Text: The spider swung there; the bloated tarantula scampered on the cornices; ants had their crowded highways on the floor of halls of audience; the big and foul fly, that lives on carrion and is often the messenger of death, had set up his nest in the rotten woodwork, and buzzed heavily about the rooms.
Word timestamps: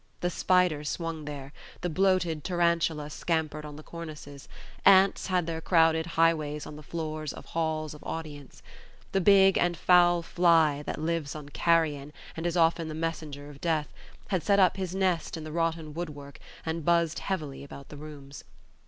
The 0.21 0.31
spider 0.31 0.83
swung 0.83 1.25
there; 1.25 1.53
the 1.81 1.87
bloated 1.91 2.43
tarantula 2.43 3.11
scampered 3.11 3.65
on 3.65 3.75
the 3.75 3.83
cornices; 3.83 4.47
ants 4.83 5.27
had 5.27 5.45
their 5.45 5.61
crowded 5.61 6.07
highways 6.17 6.65
on 6.65 6.75
the 6.75 6.81
floor 6.81 7.23
of 7.31 7.45
halls 7.45 7.93
of 7.93 8.03
audience; 8.03 8.63
the 9.11 9.21
big 9.21 9.59
and 9.59 9.77
foul 9.77 10.23
fly, 10.23 10.81
that 10.87 10.99
lives 10.99 11.35
on 11.35 11.49
carrion 11.49 12.11
and 12.35 12.47
is 12.47 12.57
often 12.57 12.87
the 12.87 12.95
messenger 12.95 13.47
of 13.47 13.61
death, 13.61 13.89
had 14.29 14.41
set 14.41 14.57
up 14.57 14.75
his 14.75 14.95
nest 14.95 15.37
in 15.37 15.43
the 15.43 15.51
rotten 15.51 15.93
woodwork, 15.93 16.39
and 16.65 16.83
buzzed 16.83 17.19
heavily 17.19 17.63
about 17.63 17.89
the 17.89 17.97
rooms. 17.97 18.43